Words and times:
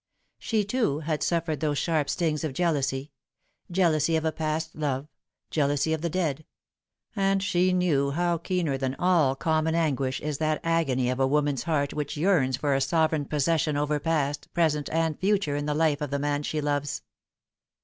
She, 0.39 0.65
too, 0.65 1.01
had 1.01 1.21
suffered 1.21 1.59
those 1.59 1.77
sharp 1.77 2.09
stings 2.09 2.43
of 2.43 2.53
jealousy; 2.53 3.11
jealousy 3.69 4.15
of 4.15 4.25
a 4.25 4.31
past 4.31 4.73
love, 4.75 5.07
jealousy 5.51 5.93
of 5.93 6.01
the 6.01 6.09
dead; 6.09 6.43
and 7.15 7.43
she 7.43 7.71
knew 7.71 8.09
how 8.09 8.39
keener 8.39 8.79
than) 8.79 8.95
all 8.95 9.35
common 9.35 9.75
anguish 9.75 10.19
is 10.19 10.39
that 10.39 10.59
agony 10.63 11.11
of 11.11 11.19
a 11.19 11.27
woman's 11.27 11.65
heart 11.65 11.93
which 11.93 12.17
yearns 12.17 12.57
for 12.57 12.79
sovereign 12.79 13.25
possession 13.25 13.77
over 13.77 13.99
past, 13.99 14.51
present, 14.55 14.89
and 14.89 15.19
future 15.19 15.55
in 15.55 15.67
the 15.67 15.75
life 15.75 16.01
of 16.01 16.09
the 16.09 16.17
man 16.17 16.41
she 16.41 16.61
loves. 16.61 17.03